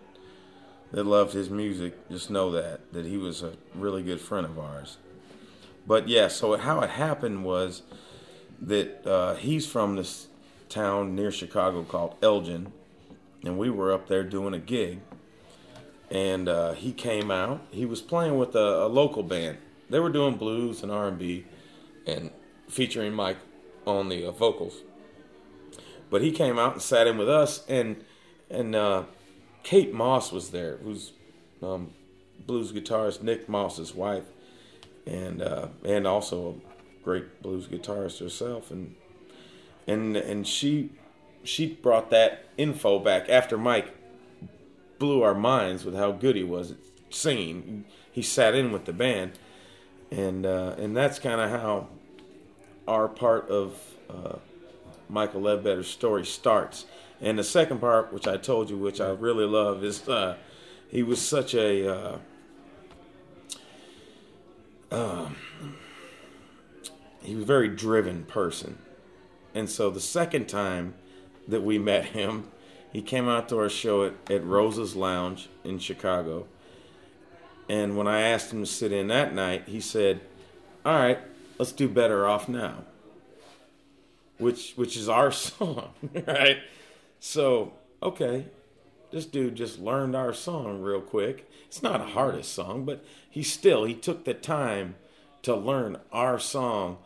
that 0.94 1.04
loved 1.04 1.34
his 1.34 1.50
music, 1.50 2.08
just 2.10 2.30
know 2.30 2.52
that 2.52 2.94
that 2.94 3.06
he 3.06 3.18
was 3.18 3.44
a 3.44 3.54
really 3.74 4.02
good 4.02 4.22
friend 4.22 4.46
of 4.46 4.58
ours. 4.58 4.96
But 5.86 6.08
yeah, 6.08 6.30
so 6.30 6.56
how 6.56 6.80
it 6.80 6.90
happened 6.92 7.44
was 7.44 7.82
that 8.62 9.06
uh, 9.06 9.36
he's 9.36 9.68
from 9.68 9.98
this 9.98 10.30
town 10.70 11.16
near 11.16 11.32
Chicago 11.32 11.84
called 11.84 12.16
Elgin, 12.22 12.72
and 13.44 13.58
we 13.58 13.70
were 13.70 13.92
up 13.92 14.08
there 14.08 14.24
doing 14.24 14.54
a 14.54 14.60
gig. 14.60 15.02
And 16.10 16.48
uh, 16.48 16.74
he 16.74 16.94
came 16.94 17.30
out. 17.30 17.60
He 17.72 17.86
was 17.86 18.02
playing 18.02 18.38
with 18.38 18.56
a, 18.56 18.86
a 18.86 18.88
local 18.88 19.24
band. 19.24 19.58
They 19.90 20.00
were 20.00 20.12
doing 20.12 20.36
blues 20.36 20.82
and 20.82 20.94
R 20.94 21.10
and 21.10 21.20
B, 21.20 21.46
and 22.08 22.32
featuring 22.70 23.12
Mike 23.12 23.40
on 23.86 24.08
the 24.08 24.26
uh, 24.26 24.32
vocals. 24.32 24.76
But 26.16 26.22
he 26.22 26.32
came 26.32 26.58
out 26.58 26.72
and 26.72 26.82
sat 26.82 27.08
in 27.08 27.18
with 27.18 27.28
us, 27.28 27.66
and 27.68 28.02
and 28.50 28.74
uh, 28.74 29.04
Kate 29.64 29.94
Moss 29.94 30.32
was 30.32 30.52
there, 30.52 30.78
who's 30.78 31.12
um, 31.62 31.92
blues 32.48 32.72
guitarist 32.72 33.22
Nick 33.22 33.50
Moss's 33.50 33.94
wife, 33.94 34.24
and 35.06 35.42
uh, 35.42 35.68
and 35.84 36.08
also 36.08 36.52
a 36.52 37.04
great 37.04 37.42
blues 37.42 37.68
guitarist 37.68 38.22
herself, 38.22 38.72
and 38.72 38.96
and 39.88 40.16
and 40.16 40.48
she 40.48 40.92
she 41.44 41.68
brought 41.68 42.12
that 42.12 42.46
info 42.58 42.98
back 42.98 43.28
after 43.28 43.58
Mike 43.58 43.94
blew 44.98 45.22
our 45.22 45.36
minds 45.36 45.84
with 45.84 45.96
how 45.96 46.14
good 46.14 46.38
he 46.38 46.44
was 46.44 46.72
at 46.72 46.78
singing. 47.10 47.84
He 48.10 48.22
sat 48.22 48.56
in 48.56 48.72
with 48.72 48.86
the 48.86 48.94
band, 48.94 49.34
and 50.12 50.46
uh, 50.46 50.76
and 50.78 50.96
that's 50.96 51.20
kind 51.20 51.42
of 51.42 51.50
how 51.50 51.90
our 52.88 53.10
part 53.10 53.50
of 53.50 53.78
uh, 54.10 54.38
Michael 55.10 55.42
Ledbetter's 55.42 55.88
story 55.88 56.26
starts. 56.26 56.86
And 57.22 57.40
the 57.40 57.44
second 57.44 57.80
part, 57.80 58.12
which 58.12 58.28
I 58.28 58.38
told 58.38 58.70
you, 58.70 58.78
which 58.78 59.00
I 59.00 59.10
really 59.12 59.46
love, 59.46 59.84
is 59.84 60.08
uh, 60.08 60.38
he 60.90 61.04
was 61.04 61.22
such 61.22 61.54
a 61.54 61.88
uh, 61.94 62.18
um, 64.92 65.36
he 67.22 67.36
was 67.36 67.44
a 67.44 67.48
very 67.48 67.70
driven 67.70 68.24
person. 68.24 68.78
And 69.54 69.70
so 69.70 69.90
the 69.90 70.00
second 70.00 70.48
time 70.48 70.94
that 71.48 71.64
we 71.64 71.80
met 71.80 72.06
him, 72.06 72.52
he 72.92 73.02
came 73.02 73.28
out 73.28 73.50
to 73.50 73.58
our 73.58 73.70
show 73.70 74.06
at, 74.06 74.14
at 74.30 74.44
Rose's 74.46 74.96
Lounge 74.96 75.50
in 75.64 75.80
Chicago. 75.80 76.48
And 77.68 77.98
when 77.98 78.08
I 78.08 78.22
asked 78.22 78.54
him 78.54 78.62
to 78.62 78.70
sit 78.70 78.92
in 78.92 79.08
that 79.08 79.34
night, 79.34 79.64
he 79.68 79.80
said, 79.80 80.22
All 80.86 80.94
right, 80.94 81.20
let's 81.58 81.72
do 81.72 81.90
Better 81.90 82.28
Off 82.28 82.48
Now. 82.48 82.84
Which 84.38 84.74
which 84.76 84.98
is 84.98 85.08
our 85.10 85.32
song, 85.46 85.90
right? 86.28 86.58
So, 87.20 87.74
okay, 88.04 88.46
this 89.12 89.26
dude 89.26 89.56
just 89.56 89.80
learned 89.80 90.16
our 90.16 90.34
song 90.34 90.82
real 90.82 91.02
quick. 91.02 91.50
It's 91.68 91.82
not 91.82 92.02
a 92.02 92.06
hardest 92.06 92.54
song, 92.54 92.86
but 92.86 93.04
he 93.30 93.44
still 93.44 93.86
he 93.86 93.94
took 93.94 94.26
the 94.26 94.34
time 94.34 94.96
to 95.44 95.56
learn 95.56 95.98
our 96.12 96.40
song 96.40 96.98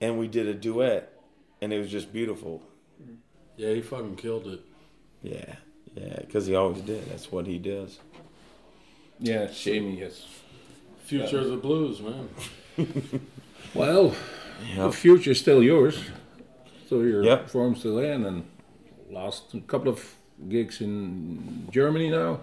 and 0.00 0.18
we 0.18 0.26
did 0.28 0.46
a 0.46 0.54
duet 0.54 1.12
and 1.60 1.72
it 1.72 1.78
was 1.78 1.90
just 1.90 2.12
beautiful. 2.12 2.62
Yeah, 3.56 3.72
he 3.74 3.82
fucking 3.82 4.16
killed 4.16 4.46
it. 4.46 4.60
Yeah. 5.22 5.56
Yeah, 5.94 6.20
cuz 6.30 6.46
he 6.46 6.54
always 6.54 6.80
did. 6.82 7.06
That's 7.08 7.30
what 7.30 7.46
he 7.46 7.58
does. 7.58 7.98
Yeah, 9.20 9.50
shame 9.50 9.90
he 9.92 10.00
has. 10.00 10.26
Future 11.04 11.38
of 11.38 11.50
the 11.50 11.56
blues, 11.56 12.00
man. 12.00 12.28
Well, 13.74 14.14
Yep. 14.68 14.76
the 14.76 14.92
future's 14.92 15.40
still 15.40 15.62
yours. 15.62 15.98
So 16.88 17.00
your 17.00 17.22
Yep. 17.24 17.48
form's 17.50 17.78
still 17.80 17.98
in, 17.98 18.24
and 18.24 18.44
last 19.10 19.54
a 19.54 19.60
couple 19.60 19.88
of 19.88 20.16
gigs 20.48 20.80
in 20.80 21.68
Germany 21.70 22.10
now, 22.10 22.40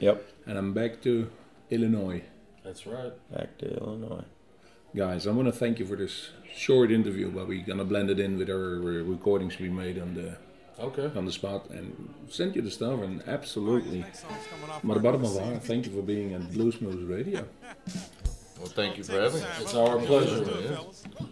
Yep. 0.00 0.24
and 0.46 0.58
I'm 0.58 0.72
back 0.72 1.00
to 1.02 1.28
Illinois. 1.70 2.22
That's 2.64 2.86
right. 2.86 3.12
Back 3.30 3.58
to 3.58 3.66
Illinois. 3.76 4.24
Guys, 4.96 5.26
I 5.26 5.30
want 5.32 5.46
to 5.48 5.52
thank 5.52 5.78
you 5.78 5.86
for 5.86 5.96
this 5.96 6.30
short 6.54 6.90
interview, 6.90 7.30
but 7.30 7.46
we're 7.48 7.64
gonna 7.64 7.84
blend 7.84 8.10
it 8.10 8.18
in 8.20 8.38
with 8.38 8.48
our 8.48 8.80
recordings 9.02 9.58
we 9.58 9.68
made 9.68 9.98
on 9.98 10.14
the 10.14 10.36
Okay. 10.78 11.10
on 11.16 11.24
the 11.24 11.32
spot 11.32 11.70
and 11.70 12.14
send 12.28 12.56
you 12.56 12.62
the 12.62 12.70
stuff. 12.70 13.00
And 13.02 13.22
absolutely, 13.28 14.04
from 14.80 14.90
the 14.90 15.00
bottom 15.00 15.24
of 15.24 15.36
our 15.36 15.44
heart, 15.44 15.62
thank 15.62 15.86
you 15.86 15.92
for 15.92 16.02
being 16.02 16.34
on 16.34 16.42
Bluesmoose 16.52 17.08
Radio. 17.08 17.44
Well, 18.58 18.66
thank 18.80 18.96
you 18.98 19.04
for 19.04 19.12
having 19.20 19.42
us. 19.42 19.60
It's 19.62 19.74
our 19.74 19.98
pleasure. 19.98 20.44
Yeah. 20.62 21.26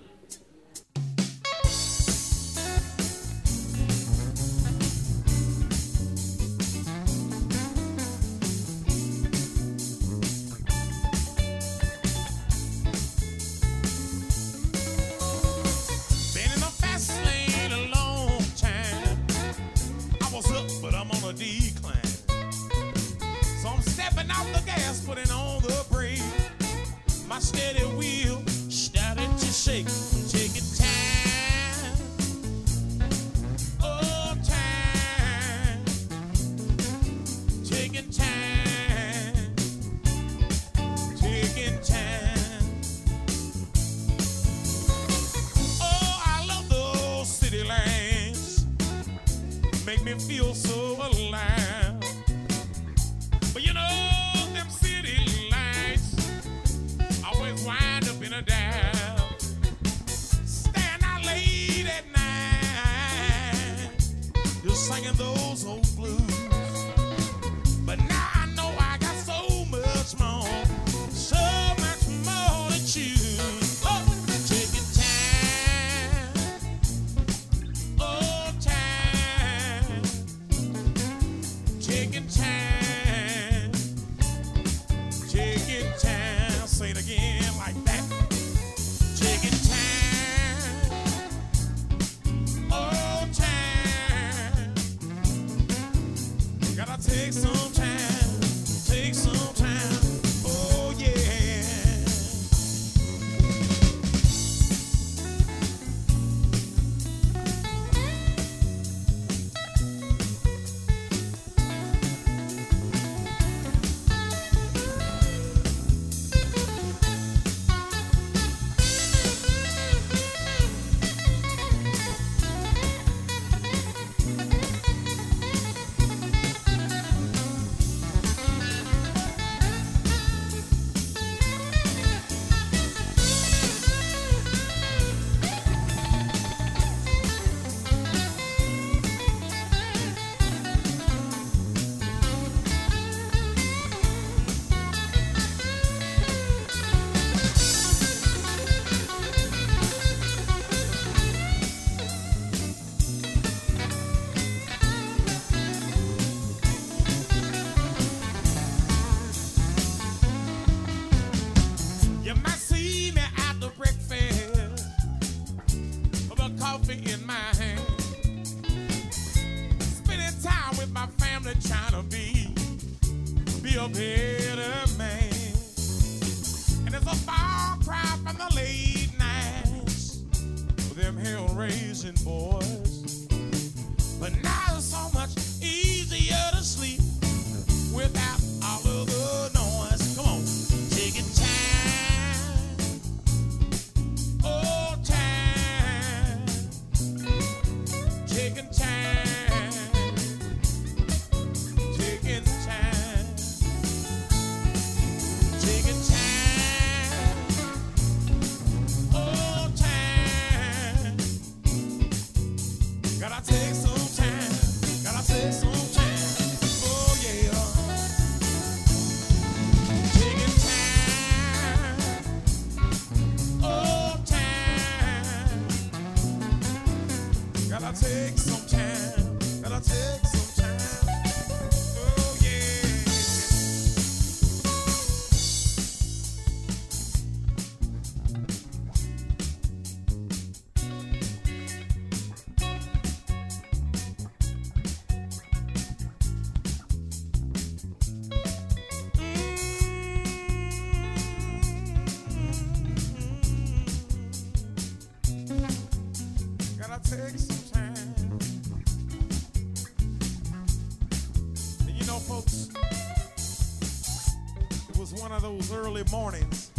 Those 265.43 265.73
early 265.73 266.05
mornings 266.13 266.72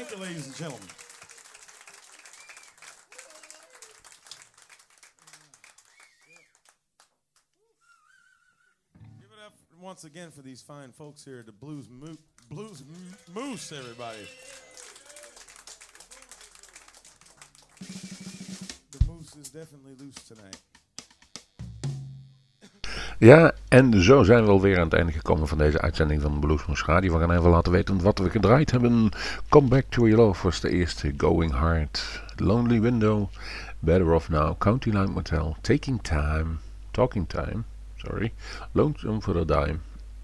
Thank 0.00 0.12
you, 0.12 0.16
ladies 0.16 0.46
and 0.46 0.56
gentlemen. 0.56 0.88
Give 9.20 9.28
it 9.30 9.44
up 9.46 9.52
once 9.80 10.04
again 10.04 10.30
for 10.30 10.42
these 10.42 10.62
fine 10.62 10.92
folks 10.92 11.24
here 11.24 11.40
at 11.40 11.46
the 11.46 11.52
Blues 11.52 11.88
Mo- 11.90 12.16
Blues 12.50 12.82
M- 12.82 13.34
Moose, 13.34 13.72
everybody. 13.72 14.26
The 18.90 19.04
moose 19.06 19.36
is 19.36 19.50
definitely 19.50 19.94
loose 19.98 20.14
tonight. 20.26 20.56
Ja, 23.20 23.52
en 23.68 24.02
zo 24.02 24.22
zijn 24.22 24.44
we 24.44 24.50
alweer 24.50 24.76
aan 24.76 24.84
het 24.84 24.92
einde 24.92 25.12
gekomen 25.12 25.48
van 25.48 25.58
deze 25.58 25.80
uitzending 25.80 26.22
van 26.22 26.40
Bluesmoes 26.40 26.84
Radio. 26.84 27.12
We 27.12 27.20
gaan 27.20 27.30
even 27.30 27.50
laten 27.50 27.72
weten 27.72 28.02
wat 28.02 28.18
we 28.18 28.30
gedraaid 28.30 28.70
hebben. 28.70 29.10
Come 29.48 29.68
Back 29.68 29.84
to 29.88 30.08
Your 30.08 30.24
Love 30.24 30.42
was 30.42 30.60
de 30.60 30.70
eerste. 30.70 31.14
Going 31.16 31.52
Hard. 31.52 32.22
Lonely 32.36 32.80
Window. 32.80 33.28
Better 33.78 34.12
Off 34.12 34.28
Now. 34.28 34.58
County 34.58 34.90
Line 34.90 35.06
Motel. 35.06 35.56
Taking 35.60 36.02
Time. 36.02 36.46
Talking 36.90 37.28
Time. 37.28 37.64
Sorry. 37.96 38.32
Lonesome 38.72 39.20
for 39.20 39.36
a 39.36 39.44
Dime. 39.44 39.78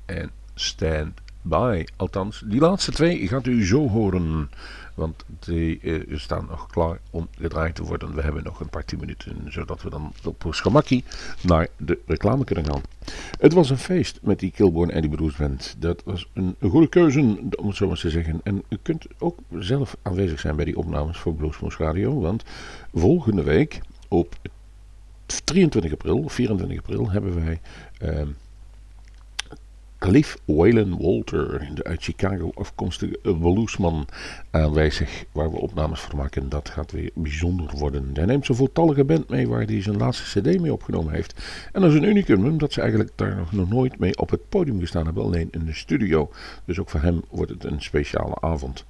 En 0.05 0.31
Stand 0.55 1.21
By. 1.49 1.85
Althans, 1.97 2.43
die 2.47 2.61
laatste 2.61 2.93
twee 2.93 3.29
gaat 3.29 3.47
u 3.47 3.67
zo 3.67 3.89
horen. 3.89 4.51
Want 4.95 5.25
die 5.39 5.81
eh, 5.81 6.19
staan 6.19 6.47
nog 6.51 6.67
klaar 6.67 6.99
om 7.11 7.29
gedraaid 7.39 7.75
te 7.75 7.83
worden. 7.83 8.15
We 8.15 8.23
hebben 8.23 8.45
nog 8.45 8.61
een 8.61 8.69
paar 8.69 8.85
tien 8.85 8.99
minuten. 8.99 9.47
Zodat 9.49 9.83
we 9.83 9.91
dan 9.91 10.13
op 10.25 10.45
ons 10.45 10.61
gemakkie 10.61 11.05
naar 11.43 11.69
de 11.77 11.99
reclame 12.07 12.45
kunnen 12.45 12.65
gaan. 12.65 12.81
Het 13.39 13.53
was 13.53 13.71
een 13.71 13.79
feest 13.79 14.19
met 14.23 14.39
die 14.39 14.51
Kilborn 14.51 14.91
Eddie 14.91 15.11
Blues 15.11 15.37
Band. 15.37 15.77
Dat 15.79 16.03
was 16.05 16.29
een 16.33 16.57
goede 16.61 16.89
keuze, 16.89 17.21
om 17.57 17.67
het 17.67 17.77
zo 17.77 17.89
maar 17.89 17.99
te 17.99 18.11
zeggen. 18.11 18.41
En 18.45 18.63
u 18.69 18.79
kunt 18.83 19.07
ook 19.19 19.39
zelf 19.59 19.97
aanwezig 20.03 20.41
zijn 20.41 20.57
bij 20.57 20.65
die 20.65 20.77
opnames 20.77 21.19
voor 21.19 21.35
Bluesmoes 21.35 21.77
Radio. 21.77 22.21
Want 22.21 22.45
volgende 22.95 23.43
week 23.43 23.81
op 24.09 24.37
23 25.45 25.93
april, 25.93 26.29
24 26.29 26.79
april, 26.79 27.11
hebben 27.11 27.45
wij... 27.45 27.61
ehm, 27.99 28.29
Cliff 29.99 30.39
Whalen 30.45 30.99
Walter, 30.99 31.69
de 31.75 31.85
uit 31.85 32.03
Chicago 32.03 32.51
afkomstige 32.55 33.19
bluesman, 33.23 34.09
aanwezig 34.51 35.25
waar 35.33 35.51
we 35.51 35.61
opnames 35.61 36.01
voor 36.01 36.17
maken. 36.17 36.49
Dat 36.49 36.69
gaat 36.69 36.93
weer 36.93 37.11
bijzonder 37.15 37.71
worden. 37.79 38.11
Hij 38.13 38.25
neemt 38.25 38.47
zijn 38.47 38.59
voltallige 38.59 39.05
band 39.05 39.29
mee 39.29 39.49
waar 39.49 39.63
hij 39.63 39.83
zijn 39.83 39.97
laatste 39.97 40.41
cd 40.41 40.61
mee 40.61 40.73
opgenomen 40.73 41.13
heeft. 41.13 41.35
En 41.73 41.81
dat 41.81 41.91
is 41.91 41.97
een 41.97 42.09
unicum, 42.09 42.59
dat 42.59 42.73
ze 42.73 42.81
eigenlijk 42.81 43.11
daar 43.15 43.45
nog 43.51 43.69
nooit 43.69 43.99
mee 43.99 44.19
op 44.19 44.31
het 44.31 44.49
podium 44.49 44.81
gestaan 44.81 45.05
hebben, 45.05 45.23
alleen 45.23 45.49
in 45.51 45.65
de 45.65 45.75
studio. 45.75 46.31
Dus 46.65 46.79
ook 46.79 46.91
voor 46.91 47.01
hem 47.01 47.23
wordt 47.31 47.51
het 47.51 47.65
een 47.65 47.83
speciale 47.83 48.41
avond. 48.41 48.85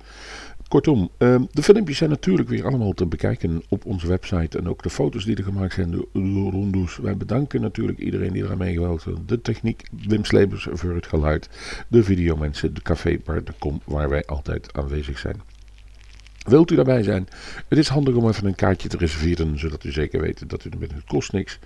Kortom, 0.69 1.11
ehm, 1.19 1.43
de 1.51 1.63
filmpjes 1.63 1.99
zijn 1.99 2.11
natuurlijk 2.11 2.49
weer 2.49 2.67
allemaal 2.67 2.93
te 2.93 3.07
bekijken 3.07 3.63
op 3.69 3.85
onze 3.85 4.07
website. 4.07 4.59
En 4.59 4.69
ook 4.69 4.83
de 4.83 4.91
foto's 4.91 5.25
die 5.25 5.37
er 5.37 5.45
gemaakt 5.45 5.75
zijn 5.75 5.91
door, 5.91 6.07
Rondoes. 6.53 6.97
Wij 6.97 7.17
bedanken 7.17 7.61
natuurlijk 7.61 7.99
iedereen 7.99 8.33
die 8.33 8.45
eraan 8.45 8.59
meegewerkt 8.59 9.05
heeft. 9.05 9.29
De 9.29 9.41
techniek, 9.41 9.83
Wim 10.07 10.25
Slebers 10.25 10.69
voor 10.71 10.95
het 10.95 11.07
geluid. 11.07 11.49
De 11.89 12.05
videomensen, 12.05 12.75
de 12.75 12.83
café.com 12.83 13.81
waar 13.85 14.09
wij 14.09 14.25
altijd 14.25 14.75
aanwezig 14.75 15.19
zijn. 15.19 15.41
Wilt 16.47 16.71
u 16.71 16.75
daarbij 16.75 17.03
zijn? 17.03 17.29
Het 17.69 17.79
is 17.79 17.89
handig 17.89 18.15
om 18.15 18.29
even 18.29 18.47
een 18.47 18.55
kaartje 18.55 18.89
te 18.89 18.97
reserveren, 18.97 19.59
zodat 19.59 19.85
u 19.85 19.93
zeker 19.93 20.21
weet 20.21 20.49
dat 20.49 20.65
u 20.65 20.71
er 20.71 20.79
bent. 20.79 20.93
Het 20.93 21.05
kost 21.05 21.33
niks. 21.33 21.59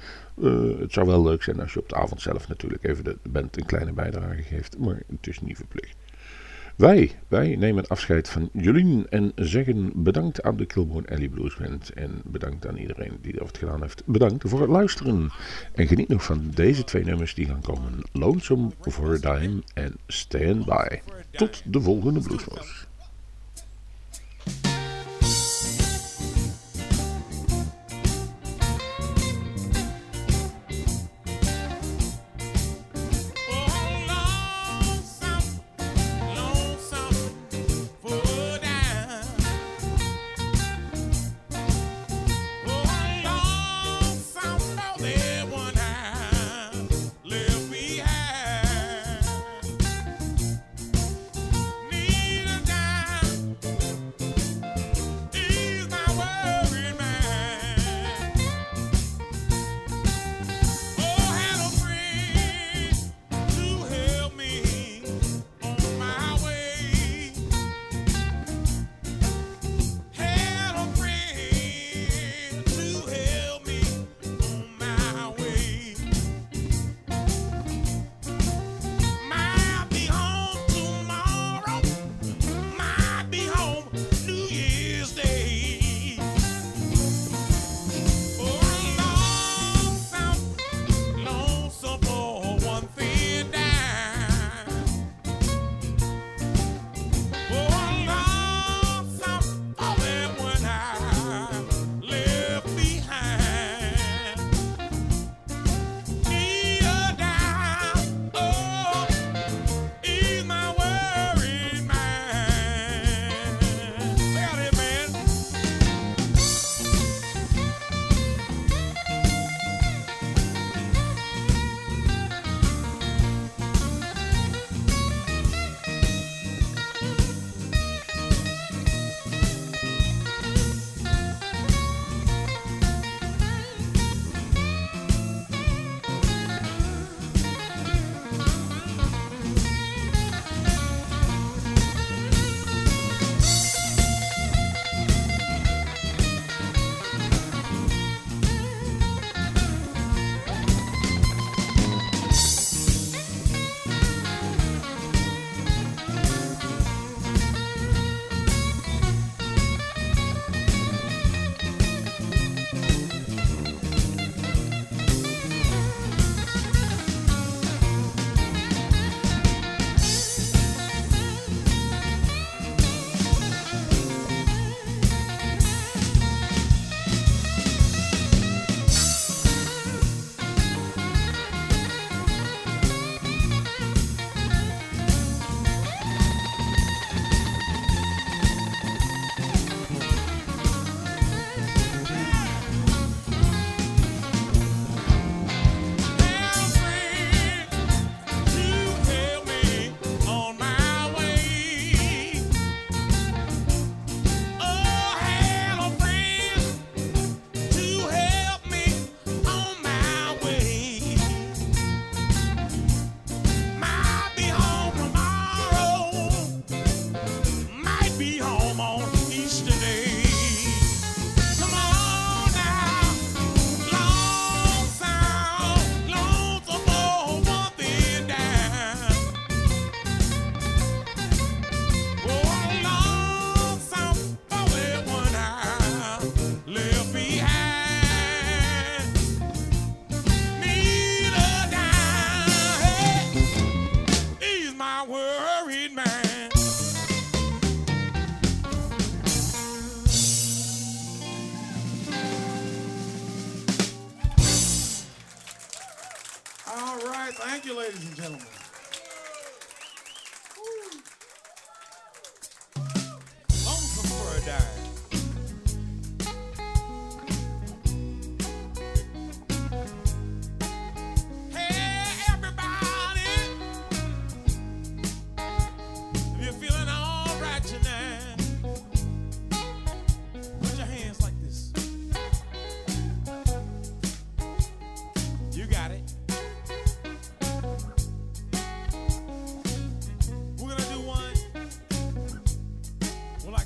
Eh, 0.43 0.79
het 0.79 0.93
zou 0.93 1.07
wel 1.07 1.23
leuk 1.23 1.43
zijn 1.43 1.61
als 1.61 1.73
je 1.73 1.81
op 1.81 1.89
de 1.89 1.95
avond 1.95 2.23
zelf 2.23 2.49
natuurlijk 2.49 2.85
even 2.85 3.05
de 3.05 3.17
band 3.31 3.57
een 3.57 3.67
kleine 3.67 3.93
bijdrage 3.93 4.43
geeft, 4.43 4.79
maar 4.79 5.03
het 5.09 5.27
is 5.27 5.41
niet 5.41 5.57
verplicht. 5.57 5.97
Wij, 6.81 7.11
wij 7.29 7.57
nemen 7.57 7.87
afscheid 7.87 8.29
van 8.29 8.49
jullie 8.53 9.09
en 9.09 9.33
zeggen 9.35 9.91
bedankt 9.95 10.43
aan 10.43 10.57
de 10.57 10.67
Kilbourne 10.67 11.09
Alley 11.09 11.29
Blues 11.29 11.57
Band 11.57 11.91
en 11.93 12.23
bedankt 12.25 12.67
aan 12.67 12.77
iedereen 12.77 13.19
die 13.21 13.39
dat 13.39 13.59
gedaan 13.59 13.83
heeft. 13.83 14.03
Bedankt 14.07 14.49
voor 14.49 14.61
het 14.61 14.71
luisteren 14.71 15.31
en 15.73 15.87
geniet 15.87 16.09
nog 16.09 16.25
van 16.25 16.51
deze 16.55 16.85
twee 16.85 17.05
nummers 17.05 17.35
die 17.35 17.47
gaan 17.47 17.61
komen. 17.61 17.93
Lonesome 18.13 18.71
for 18.81 19.25
a 19.25 19.39
Dime 19.39 19.63
en 19.75 19.97
Stand 20.07 20.65
By. 20.65 21.01
Tot 21.31 21.63
de 21.65 21.81
volgende 21.81 22.21
Bluesmoes. 22.21 22.89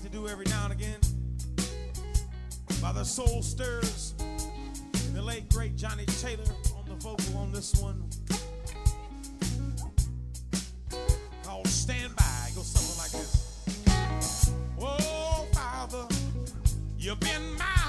to 0.04 0.10
do 0.10 0.28
every 0.28 0.44
now 0.46 0.64
and 0.64 0.72
again 0.72 0.98
by 2.82 2.92
the 2.92 3.04
Soul 3.04 3.40
Stirrers, 3.40 4.14
the 5.14 5.22
late 5.22 5.48
great 5.48 5.76
Johnnie 5.76 6.04
Taylor 6.04 6.44
on 6.76 6.84
the 6.86 6.94
vocal 6.96 7.38
on 7.38 7.50
this 7.52 7.74
one. 7.76 8.06
Called 11.42 11.66
Stand 11.68 12.14
By. 12.16 12.50
Go 12.54 12.60
something 12.60 12.98
like 12.98 13.12
this. 13.12 14.52
Oh, 14.78 15.46
Father, 15.54 16.06
you've 16.98 17.20
been 17.20 17.56
my 17.56 17.83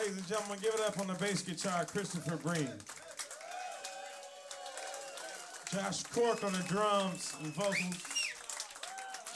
Ladies 0.00 0.16
and 0.16 0.26
gentlemen, 0.28 0.58
give 0.62 0.72
it 0.72 0.80
up 0.80 0.98
on 0.98 1.08
the 1.08 1.14
bass 1.14 1.42
guitar, 1.42 1.84
Christopher 1.84 2.36
Breen. 2.36 2.70
Josh 5.70 6.04
Cork 6.04 6.42
on 6.42 6.54
the 6.54 6.64
drums 6.68 7.34
and 7.42 7.52
vocals. 7.52 8.30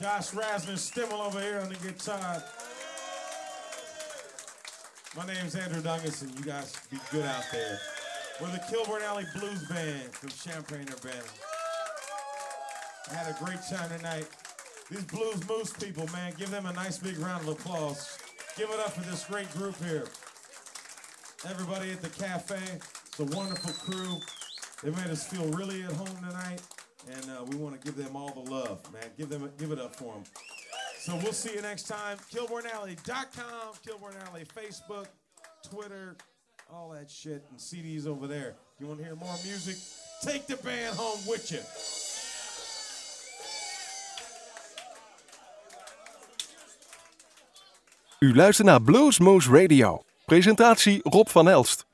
Josh 0.01 0.33
Rasmus 0.33 0.91
Stimmel 0.91 1.21
over 1.21 1.39
here 1.39 1.59
on 1.59 1.69
the 1.69 1.75
guitar. 1.75 2.43
My 5.15 5.27
name's 5.27 5.55
Andrew 5.55 5.83
Duncanson. 5.83 6.35
You 6.39 6.45
guys 6.47 6.75
be 6.91 6.97
good 7.11 7.27
out 7.27 7.45
there. 7.53 7.79
We're 8.41 8.51
the 8.51 8.63
Kilborn 8.73 9.03
Alley 9.03 9.27
Blues 9.39 9.69
Band 9.69 10.15
from 10.15 10.31
Champaign, 10.31 10.87
Urbana. 10.91 11.25
I 13.11 13.15
had 13.15 13.37
a 13.37 13.45
great 13.45 13.61
time 13.69 13.91
tonight. 13.99 14.29
These 14.91 15.05
Blues 15.05 15.47
Moose 15.47 15.75
people, 15.75 16.07
man, 16.11 16.33
give 16.39 16.51
them 16.51 16.65
a 16.65 16.73
nice 16.73 16.97
big 16.97 17.19
round 17.19 17.47
of 17.47 17.49
applause. 17.49 18.17
Give 18.57 18.71
it 18.71 18.81
up 18.81 18.93
for 18.93 19.03
this 19.11 19.27
great 19.27 19.53
group 19.53 19.77
here. 19.85 20.07
Everybody 21.51 21.91
at 21.91 22.01
the 22.01 22.09
cafe, 22.09 22.59
It's 23.07 23.21
a 23.21 23.25
wonderful 23.37 23.73
crew. 23.73 24.19
They 24.83 24.91
made 24.91 25.11
us 25.11 25.27
feel 25.27 25.45
really 25.51 25.83
at 25.83 25.93
home 25.93 26.17
tonight, 26.29 26.63
and 27.11 27.25
uh, 27.31 27.45
we 27.45 27.57
want 27.57 27.79
to 27.79 27.85
give 27.85 27.97
them 28.03 28.17
all 28.17 28.31
the 28.31 28.51
love, 28.51 28.81
man. 28.93 29.05
Give 29.19 29.29
them, 29.29 29.51
give 29.59 29.71
it 29.71 29.79
up 29.79 29.95
for 29.95 30.15
them. 30.15 30.25
So 31.01 31.17
we'll 31.23 31.33
see 31.35 31.53
you 31.55 31.61
next 31.61 31.83
time. 31.85 32.17
KilbornAlley.com, 32.33 33.75
Kilborn 33.87 34.15
Alley, 34.27 34.45
Facebook, 34.57 35.07
Twitter, 35.71 36.17
all 36.73 36.89
that 36.91 37.11
shit, 37.11 37.45
and 37.51 37.59
CDs 37.59 38.07
over 38.07 38.27
there. 38.27 38.55
You 38.81 38.87
want 38.87 39.01
to 39.01 39.05
hear 39.05 39.15
more 39.15 39.35
music? 39.45 39.77
Take 40.23 40.47
the 40.47 40.57
band 40.57 40.97
home 40.97 41.21
with 41.29 41.53
you. 41.53 41.61
U 48.29 48.35
luistert 48.35 48.67
naar 48.67 48.83
Bluesmoose 48.83 49.51
Radio. 49.51 50.05
Presentatie 50.25 51.01
Rob 51.03 51.29
van 51.29 51.49
Elst. 51.49 51.87